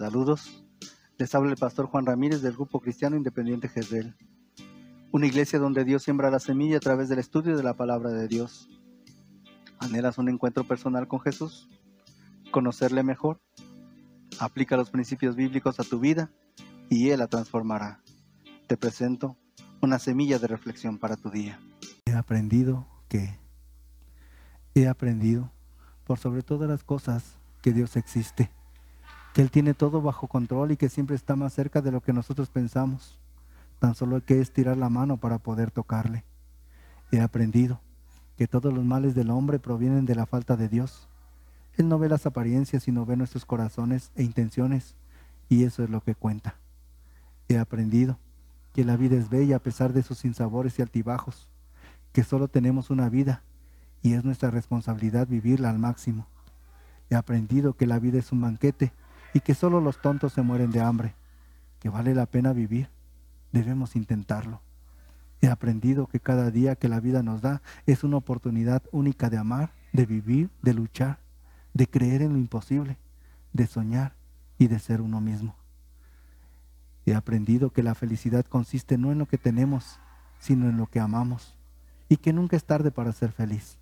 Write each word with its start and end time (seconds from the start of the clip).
Saludos. 0.00 0.64
Les 1.18 1.34
habla 1.34 1.50
el 1.50 1.58
pastor 1.58 1.84
Juan 1.84 2.06
Ramírez 2.06 2.40
del 2.40 2.54
Grupo 2.54 2.80
Cristiano 2.80 3.16
Independiente 3.16 3.68
Jezreel. 3.68 4.16
Una 5.12 5.26
iglesia 5.26 5.58
donde 5.58 5.84
Dios 5.84 6.04
siembra 6.04 6.30
la 6.30 6.38
semilla 6.38 6.78
a 6.78 6.80
través 6.80 7.10
del 7.10 7.18
estudio 7.18 7.54
de 7.54 7.62
la 7.62 7.74
palabra 7.74 8.08
de 8.08 8.26
Dios. 8.26 8.70
¿Anhelas 9.78 10.16
un 10.16 10.30
encuentro 10.30 10.64
personal 10.64 11.06
con 11.06 11.20
Jesús? 11.20 11.68
¿Conocerle 12.50 13.02
mejor? 13.02 13.42
Aplica 14.38 14.74
los 14.78 14.88
principios 14.88 15.36
bíblicos 15.36 15.78
a 15.80 15.84
tu 15.84 16.00
vida 16.00 16.30
y 16.88 17.10
Él 17.10 17.18
la 17.18 17.26
transformará. 17.26 18.00
Te 18.68 18.78
presento 18.78 19.36
una 19.82 19.98
semilla 19.98 20.38
de 20.38 20.46
reflexión 20.46 20.96
para 20.96 21.16
tu 21.16 21.28
día. 21.28 21.60
He 22.06 22.14
aprendido 22.14 22.86
que 23.06 23.38
he 24.74 24.88
aprendido 24.88 25.52
por 26.04 26.18
sobre 26.18 26.40
todas 26.40 26.70
las 26.70 26.84
cosas 26.84 27.36
que 27.60 27.74
Dios 27.74 27.96
existe, 27.96 28.50
que 29.32 29.42
Él 29.42 29.50
tiene 29.50 29.74
todo 29.74 30.02
bajo 30.02 30.26
control 30.26 30.72
y 30.72 30.76
que 30.76 30.88
siempre 30.88 31.16
está 31.16 31.36
más 31.36 31.52
cerca 31.52 31.80
de 31.80 31.92
lo 31.92 32.00
que 32.00 32.12
nosotros 32.12 32.50
pensamos. 32.50 33.18
Tan 33.78 33.94
solo 33.94 34.16
hay 34.16 34.22
que 34.22 34.40
estirar 34.40 34.76
la 34.76 34.88
mano 34.88 35.16
para 35.16 35.38
poder 35.38 35.70
tocarle. 35.70 36.24
He 37.12 37.20
aprendido 37.20 37.80
que 38.36 38.48
todos 38.48 38.72
los 38.72 38.84
males 38.84 39.14
del 39.14 39.30
hombre 39.30 39.58
provienen 39.58 40.06
de 40.06 40.14
la 40.14 40.26
falta 40.26 40.56
de 40.56 40.68
Dios. 40.68 41.08
Él 41.76 41.88
no 41.88 41.98
ve 41.98 42.08
las 42.08 42.26
apariencias, 42.26 42.82
sino 42.82 43.06
ve 43.06 43.16
nuestros 43.16 43.44
corazones 43.44 44.12
e 44.16 44.22
intenciones, 44.22 44.96
y 45.48 45.64
eso 45.64 45.82
es 45.82 45.90
lo 45.90 46.00
que 46.02 46.14
cuenta. 46.14 46.56
He 47.48 47.58
aprendido 47.58 48.18
que 48.72 48.84
la 48.84 48.96
vida 48.96 49.16
es 49.16 49.28
bella 49.28 49.56
a 49.56 49.60
pesar 49.60 49.92
de 49.92 50.02
sus 50.02 50.18
sinsabores 50.18 50.78
y 50.78 50.82
altibajos, 50.82 51.48
que 52.12 52.24
solo 52.24 52.48
tenemos 52.48 52.90
una 52.90 53.08
vida 53.08 53.42
y 54.02 54.14
es 54.14 54.24
nuestra 54.24 54.50
responsabilidad 54.50 55.26
vivirla 55.26 55.70
al 55.70 55.78
máximo. 55.78 56.26
He 57.08 57.16
aprendido 57.16 57.74
que 57.74 57.86
la 57.86 57.98
vida 57.98 58.18
es 58.18 58.32
un 58.32 58.40
banquete 58.40 58.92
y 59.34 59.40
que 59.40 59.54
solo 59.54 59.80
los 59.80 60.00
tontos 60.00 60.32
se 60.32 60.42
mueren 60.42 60.70
de 60.70 60.80
hambre, 60.80 61.14
que 61.78 61.88
vale 61.88 62.14
la 62.14 62.26
pena 62.26 62.52
vivir, 62.52 62.88
debemos 63.52 63.96
intentarlo. 63.96 64.60
He 65.40 65.48
aprendido 65.48 66.06
que 66.06 66.20
cada 66.20 66.50
día 66.50 66.76
que 66.76 66.88
la 66.88 67.00
vida 67.00 67.22
nos 67.22 67.40
da 67.40 67.62
es 67.86 68.04
una 68.04 68.18
oportunidad 68.18 68.82
única 68.92 69.30
de 69.30 69.38
amar, 69.38 69.72
de 69.92 70.06
vivir, 70.06 70.50
de 70.62 70.74
luchar, 70.74 71.18
de 71.72 71.86
creer 71.86 72.22
en 72.22 72.34
lo 72.34 72.38
imposible, 72.38 72.98
de 73.52 73.66
soñar 73.66 74.14
y 74.58 74.68
de 74.68 74.78
ser 74.78 75.00
uno 75.00 75.20
mismo. 75.20 75.56
He 77.06 77.14
aprendido 77.14 77.70
que 77.70 77.82
la 77.82 77.94
felicidad 77.94 78.44
consiste 78.44 78.98
no 78.98 79.10
en 79.12 79.18
lo 79.18 79.26
que 79.26 79.38
tenemos, 79.38 79.98
sino 80.38 80.68
en 80.68 80.76
lo 80.76 80.86
que 80.86 81.00
amamos, 81.00 81.56
y 82.08 82.18
que 82.18 82.32
nunca 82.32 82.56
es 82.56 82.64
tarde 82.64 82.90
para 82.90 83.12
ser 83.12 83.32
feliz. 83.32 83.78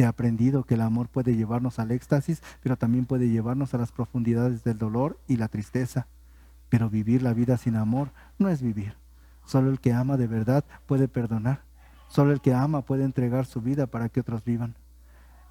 He 0.00 0.06
aprendido 0.06 0.64
que 0.64 0.76
el 0.76 0.80
amor 0.80 1.10
puede 1.10 1.36
llevarnos 1.36 1.78
al 1.78 1.90
éxtasis, 1.90 2.42
pero 2.62 2.78
también 2.78 3.04
puede 3.04 3.28
llevarnos 3.28 3.74
a 3.74 3.76
las 3.76 3.92
profundidades 3.92 4.64
del 4.64 4.78
dolor 4.78 5.20
y 5.28 5.36
la 5.36 5.48
tristeza. 5.48 6.06
Pero 6.70 6.88
vivir 6.88 7.22
la 7.22 7.34
vida 7.34 7.58
sin 7.58 7.76
amor 7.76 8.10
no 8.38 8.48
es 8.48 8.62
vivir. 8.62 8.94
Solo 9.44 9.68
el 9.70 9.78
que 9.78 9.92
ama 9.92 10.16
de 10.16 10.26
verdad 10.26 10.64
puede 10.86 11.06
perdonar. 11.06 11.64
Solo 12.08 12.32
el 12.32 12.40
que 12.40 12.54
ama 12.54 12.80
puede 12.80 13.04
entregar 13.04 13.44
su 13.44 13.60
vida 13.60 13.88
para 13.88 14.08
que 14.08 14.20
otros 14.20 14.42
vivan. 14.42 14.74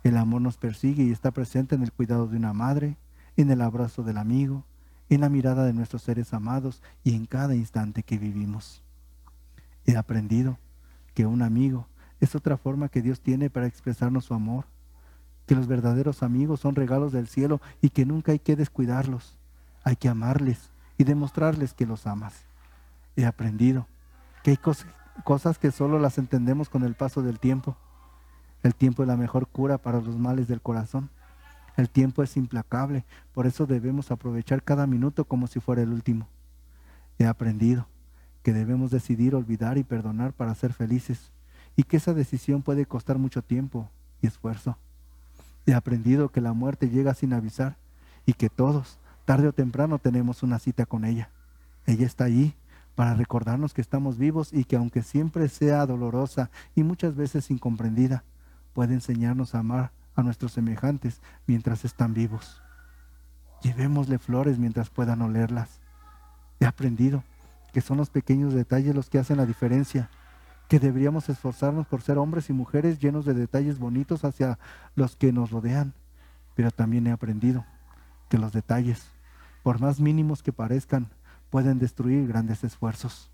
El 0.04 0.18
amor 0.18 0.42
nos 0.42 0.58
persigue 0.58 1.04
y 1.04 1.12
está 1.12 1.30
presente 1.30 1.76
en 1.76 1.84
el 1.84 1.92
cuidado 1.92 2.26
de 2.26 2.38
una 2.38 2.52
madre, 2.52 2.98
en 3.38 3.52
el 3.52 3.62
abrazo 3.62 4.02
del 4.02 4.18
amigo, 4.18 4.66
en 5.10 5.22
la 5.22 5.30
mirada 5.30 5.64
de 5.64 5.74
nuestros 5.74 6.02
seres 6.02 6.34
amados 6.34 6.82
y 7.04 7.14
en 7.14 7.28
cada 7.28 7.54
instante 7.54 8.02
que 8.02 8.18
vivimos. 8.18 8.82
He 9.86 9.96
aprendido 9.96 10.58
que 11.14 11.28
un 11.28 11.44
amigo 11.44 11.88
es 12.20 12.36
otra 12.36 12.58
forma 12.58 12.90
que 12.90 13.02
Dios 13.02 13.22
tiene 13.22 13.50
para 13.50 13.68
expresarnos 13.68 14.26
su 14.26 14.34
amor, 14.34 14.66
que 15.46 15.56
los 15.56 15.68
verdaderos 15.68 16.22
amigos 16.22 16.60
son 16.60 16.76
regalos 16.76 17.12
del 17.12 17.28
cielo 17.28 17.62
y 17.82 17.90
que 17.90 18.06
nunca 18.06 18.32
hay 18.34 18.40
que 18.40 18.56
descuidarlos, 18.56 19.38
hay 19.84 19.96
que 19.96 20.10
amarles 20.10 20.72
y 20.98 21.06
demostrarles 21.06 21.74
que 21.74 21.86
los 21.86 22.06
amas. 22.06 22.46
He 23.16 23.26
aprendido 23.26 23.88
que 24.44 24.52
hay 24.52 24.60
cosas 25.24 25.58
que 25.58 25.72
solo 25.72 25.98
las 25.98 26.18
entendemos 26.18 26.70
con 26.70 26.84
el 26.84 26.94
paso 26.94 27.22
del 27.24 27.40
tiempo. 27.40 27.78
El 28.64 28.76
tiempo 28.76 29.04
es 29.04 29.08
la 29.08 29.18
mejor 29.18 29.48
cura 29.48 29.78
para 29.78 30.02
los 30.02 30.18
males 30.18 30.48
del 30.48 30.62
corazón. 30.62 31.10
El 31.78 31.90
tiempo 31.90 32.24
es 32.24 32.36
implacable, 32.36 33.06
por 33.34 33.48
eso 33.48 33.66
debemos 33.66 34.12
aprovechar 34.12 34.64
cada 34.64 34.86
minuto 34.86 35.24
como 35.24 35.48
si 35.48 35.62
fuera 35.62 35.82
el 35.82 35.94
último. 35.94 36.28
He 37.18 37.26
aprendido 37.26 37.88
que 38.44 38.52
debemos 38.52 38.92
decidir 38.92 39.34
olvidar 39.34 39.78
y 39.78 39.84
perdonar 39.84 40.34
para 40.34 40.56
ser 40.56 40.74
felices 40.74 41.32
y 41.76 41.84
que 41.84 41.98
esa 41.98 42.14
decisión 42.14 42.62
puede 42.62 42.86
costar 42.86 43.18
mucho 43.18 43.42
tiempo 43.42 43.90
y 44.22 44.28
esfuerzo. 44.28 44.78
He 45.66 45.74
aprendido 45.74 46.30
que 46.30 46.42
la 46.42 46.54
muerte 46.54 46.90
llega 46.90 47.14
sin 47.14 47.34
avisar 47.34 47.78
y 48.26 48.34
que 48.34 48.50
todos, 48.50 49.00
tarde 49.26 49.48
o 49.48 49.54
temprano, 49.54 50.00
tenemos 50.00 50.44
una 50.44 50.60
cita 50.60 50.86
con 50.86 51.06
ella. 51.06 51.30
Ella 51.86 52.06
está 52.06 52.26
allí 52.26 52.54
para 52.96 53.14
recordarnos 53.14 53.74
que 53.74 53.82
estamos 53.82 54.18
vivos 54.18 54.52
y 54.52 54.66
que 54.66 54.76
aunque 54.76 55.04
siempre 55.04 55.48
sea 55.48 55.86
dolorosa 55.86 56.50
y 56.76 56.84
muchas 56.84 57.16
veces 57.16 57.50
incomprendida, 57.50 58.24
puede 58.74 58.94
enseñarnos 58.94 59.56
a 59.56 59.60
amar 59.60 59.92
a 60.16 60.24
nuestros 60.24 60.52
semejantes 60.52 61.22
mientras 61.48 61.86
están 61.86 62.14
vivos. 62.14 62.62
Llevémosle 63.62 64.20
flores 64.20 64.58
mientras 64.58 64.90
puedan 64.90 65.22
olerlas. 65.22 65.80
He 66.60 66.66
aprendido 66.66 67.24
que 67.74 67.82
son 67.82 67.98
los 67.98 68.10
pequeños 68.10 68.54
detalles 68.54 68.96
los 68.96 69.10
que 69.10 69.20
hacen 69.20 69.38
la 69.38 69.46
diferencia 69.46 70.10
que 70.70 70.80
deberíamos 70.80 71.28
esforzarnos 71.30 71.88
por 71.88 72.04
ser 72.04 72.20
hombres 72.20 72.50
y 72.52 72.54
mujeres 72.54 73.00
llenos 73.00 73.26
de 73.26 73.34
detalles 73.34 73.80
bonitos 73.80 74.24
hacia 74.24 74.60
los 74.96 75.16
que 75.16 75.34
nos 75.34 75.50
rodean. 75.50 75.94
Pero 76.56 76.70
también 76.70 77.08
he 77.08 77.12
aprendido 77.12 77.66
que 78.30 78.38
los 78.38 78.54
detalles, 78.54 79.08
por 79.64 79.82
más 79.82 80.00
mínimos 80.00 80.44
que 80.44 80.54
parezcan, 80.54 81.08
pueden 81.50 81.80
destruir 81.80 82.28
grandes 82.28 82.64
esfuerzos. 82.64 83.32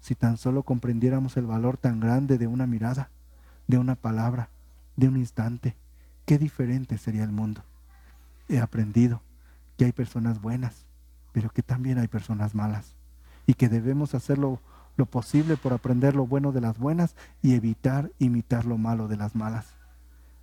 Si 0.00 0.14
tan 0.14 0.38
solo 0.38 0.62
comprendiéramos 0.62 1.36
el 1.36 1.44
valor 1.44 1.76
tan 1.76 2.00
grande 2.00 2.38
de 2.38 2.46
una 2.46 2.66
mirada, 2.66 3.10
de 3.66 3.76
una 3.76 3.94
palabra, 3.94 4.48
de 4.96 5.08
un 5.08 5.18
instante, 5.18 5.76
qué 6.24 6.38
diferente 6.38 6.96
sería 6.96 7.24
el 7.24 7.32
mundo. 7.32 7.62
He 8.48 8.58
aprendido 8.58 9.20
que 9.76 9.84
hay 9.84 9.92
personas 9.92 10.40
buenas, 10.40 10.86
pero 11.32 11.50
que 11.50 11.62
también 11.62 11.98
hay 11.98 12.08
personas 12.08 12.54
malas 12.54 12.94
y 13.46 13.52
que 13.52 13.68
debemos 13.68 14.14
hacerlo 14.14 14.60
lo 15.00 15.06
posible 15.06 15.56
por 15.56 15.72
aprender 15.72 16.14
lo 16.14 16.26
bueno 16.26 16.52
de 16.52 16.60
las 16.60 16.78
buenas 16.78 17.16
y 17.40 17.54
evitar 17.54 18.12
imitar 18.18 18.66
lo 18.66 18.76
malo 18.76 19.08
de 19.08 19.16
las 19.16 19.34
malas. 19.34 19.66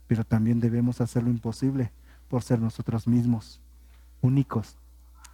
Pero 0.08 0.24
también 0.24 0.60
debemos 0.60 1.00
hacer 1.00 1.22
lo 1.22 1.30
imposible 1.30 1.92
por 2.28 2.42
ser 2.42 2.60
nosotros 2.60 3.06
mismos, 3.08 3.62
únicos, 4.20 4.76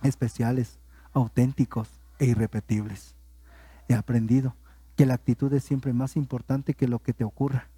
especiales, 0.01 0.77
auténticos 1.13 1.87
e 2.19 2.25
irrepetibles. 2.25 3.15
He 3.87 3.93
aprendido 3.93 4.57
que 4.97 5.05
la 5.05 5.13
actitud 5.13 5.53
es 5.53 5.63
siempre 5.63 5.93
más 5.93 6.17
importante 6.17 6.73
que 6.73 6.89
lo 6.89 6.99
que 6.99 7.13
te 7.13 7.23
ocurra. 7.23 7.69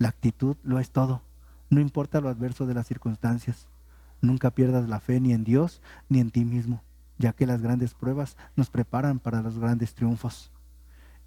La 0.00 0.08
actitud 0.08 0.56
lo 0.64 0.80
es 0.80 0.90
todo, 0.90 1.22
no 1.70 1.80
importa 1.80 2.20
lo 2.20 2.28
adverso 2.28 2.66
de 2.66 2.74
las 2.74 2.88
circunstancias. 2.88 3.68
Nunca 4.20 4.50
pierdas 4.50 4.88
la 4.88 4.98
fe 4.98 5.20
ni 5.20 5.32
en 5.32 5.44
Dios 5.44 5.80
ni 6.08 6.18
en 6.18 6.32
ti 6.32 6.44
mismo, 6.44 6.82
ya 7.18 7.32
que 7.34 7.46
las 7.46 7.62
grandes 7.62 7.94
pruebas 7.94 8.36
nos 8.56 8.68
preparan 8.68 9.20
para 9.20 9.42
los 9.42 9.60
grandes 9.60 9.94
triunfos. 9.94 10.50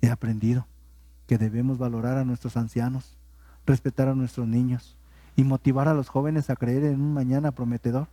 He 0.05 0.11
aprendido 0.11 0.67
que 1.25 1.39
debemos 1.39 1.79
valorar 1.79 2.19
a 2.19 2.25
nuestros 2.25 2.57
ancianos, 2.57 3.17
respetar 3.65 4.07
a 4.07 4.13
nuestros 4.13 4.47
niños 4.47 4.95
y 5.35 5.43
motivar 5.43 5.87
a 5.87 5.95
los 5.95 6.09
jóvenes 6.09 6.51
a 6.51 6.55
creer 6.55 6.83
en 6.83 7.01
un 7.01 7.11
mañana 7.11 7.51
prometedor, 7.53 8.07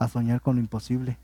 a 0.00 0.08
soñar 0.08 0.40
con 0.40 0.56
lo 0.56 0.60
imposible 0.60 1.18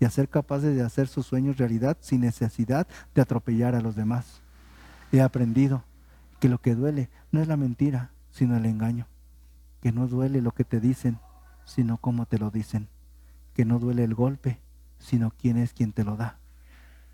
y 0.00 0.04
a 0.04 0.10
ser 0.10 0.28
capaces 0.28 0.74
de 0.74 0.82
hacer 0.82 1.06
sus 1.06 1.26
sueños 1.26 1.58
realidad 1.58 1.96
sin 2.00 2.22
necesidad 2.22 2.88
de 3.14 3.22
atropellar 3.22 3.76
a 3.76 3.80
los 3.80 3.94
demás. 3.94 4.40
He 5.12 5.22
aprendido 5.22 5.84
que 6.40 6.48
lo 6.48 6.58
que 6.58 6.74
duele 6.74 7.08
no 7.30 7.40
es 7.40 7.46
la 7.46 7.56
mentira, 7.56 8.10
sino 8.32 8.56
el 8.56 8.66
engaño, 8.66 9.06
que 9.80 9.92
no 9.92 10.08
duele 10.08 10.42
lo 10.42 10.50
que 10.50 10.64
te 10.64 10.80
dicen, 10.80 11.20
sino 11.66 11.98
cómo 11.98 12.26
te 12.26 12.40
lo 12.40 12.50
dicen, 12.50 12.88
que 13.54 13.64
no 13.64 13.78
duele 13.78 14.02
el 14.02 14.16
golpe, 14.16 14.58
sino 14.98 15.30
quién 15.30 15.56
es 15.56 15.72
quien 15.72 15.92
te 15.92 16.02
lo 16.02 16.16
da. 16.16 16.38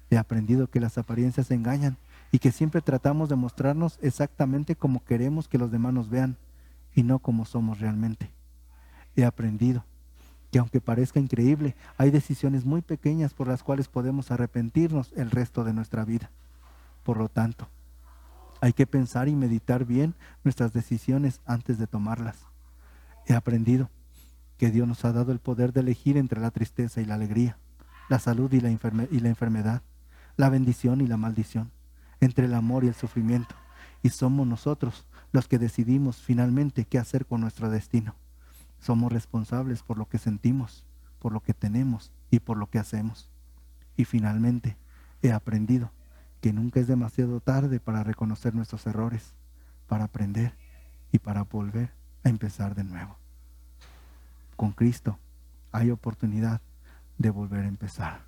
He 0.08 0.16
aprendido 0.16 0.70
que 0.70 0.80
las 0.80 0.96
apariencias 0.96 1.50
engañan 1.50 1.98
y 2.30 2.38
que 2.38 2.52
siempre 2.52 2.82
tratamos 2.82 3.28
de 3.28 3.36
mostrarnos 3.36 3.98
exactamente 4.02 4.76
como 4.76 5.04
queremos 5.04 5.48
que 5.48 5.58
los 5.58 5.70
demás 5.70 5.94
nos 5.94 6.10
vean 6.10 6.36
y 6.94 7.02
no 7.02 7.18
como 7.18 7.44
somos 7.44 7.80
realmente. 7.80 8.30
He 9.16 9.24
aprendido 9.24 9.84
que 10.50 10.58
aunque 10.58 10.80
parezca 10.80 11.20
increíble, 11.20 11.76
hay 11.96 12.10
decisiones 12.10 12.64
muy 12.64 12.82
pequeñas 12.82 13.34
por 13.34 13.48
las 13.48 13.62
cuales 13.62 13.88
podemos 13.88 14.30
arrepentirnos 14.30 15.12
el 15.16 15.30
resto 15.30 15.64
de 15.64 15.72
nuestra 15.72 16.04
vida. 16.04 16.30
Por 17.02 17.18
lo 17.18 17.28
tanto, 17.28 17.68
hay 18.60 18.72
que 18.72 18.86
pensar 18.86 19.28
y 19.28 19.36
meditar 19.36 19.84
bien 19.84 20.14
nuestras 20.44 20.72
decisiones 20.72 21.40
antes 21.44 21.78
de 21.78 21.86
tomarlas. 21.86 22.46
He 23.26 23.34
aprendido 23.34 23.90
que 24.56 24.70
Dios 24.70 24.88
nos 24.88 25.04
ha 25.04 25.12
dado 25.12 25.32
el 25.32 25.38
poder 25.38 25.72
de 25.72 25.80
elegir 25.80 26.16
entre 26.16 26.40
la 26.40 26.50
tristeza 26.50 27.00
y 27.00 27.04
la 27.04 27.14
alegría, 27.14 27.58
la 28.08 28.18
salud 28.18 28.52
y 28.52 28.60
la, 28.60 28.70
enfermedad, 28.70 29.82
la 30.36 30.48
bendición 30.48 31.00
y 31.00 31.06
la 31.06 31.16
maldición 31.16 31.70
entre 32.20 32.46
el 32.46 32.54
amor 32.54 32.84
y 32.84 32.88
el 32.88 32.94
sufrimiento. 32.94 33.54
Y 34.02 34.10
somos 34.10 34.46
nosotros 34.46 35.06
los 35.32 35.48
que 35.48 35.58
decidimos 35.58 36.16
finalmente 36.16 36.84
qué 36.84 36.98
hacer 36.98 37.26
con 37.26 37.40
nuestro 37.40 37.70
destino. 37.70 38.14
Somos 38.80 39.12
responsables 39.12 39.82
por 39.82 39.98
lo 39.98 40.08
que 40.08 40.18
sentimos, 40.18 40.84
por 41.18 41.32
lo 41.32 41.40
que 41.40 41.54
tenemos 41.54 42.12
y 42.30 42.40
por 42.40 42.56
lo 42.56 42.68
que 42.68 42.78
hacemos. 42.78 43.30
Y 43.96 44.04
finalmente, 44.04 44.76
he 45.22 45.32
aprendido 45.32 45.90
que 46.40 46.52
nunca 46.52 46.80
es 46.80 46.86
demasiado 46.86 47.40
tarde 47.40 47.80
para 47.80 48.04
reconocer 48.04 48.54
nuestros 48.54 48.86
errores, 48.86 49.34
para 49.88 50.04
aprender 50.04 50.54
y 51.10 51.18
para 51.18 51.42
volver 51.42 51.92
a 52.22 52.28
empezar 52.28 52.74
de 52.74 52.84
nuevo. 52.84 53.16
Con 54.56 54.72
Cristo 54.72 55.18
hay 55.72 55.90
oportunidad 55.90 56.60
de 57.18 57.30
volver 57.30 57.64
a 57.64 57.68
empezar. 57.68 58.27